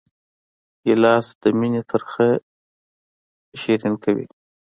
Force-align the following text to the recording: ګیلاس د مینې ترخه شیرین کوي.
ګیلاس 0.83 1.27
د 1.41 1.43
مینې 1.59 1.81
ترخه 1.89 2.27
شیرین 3.59 3.95
کوي. 4.03 4.25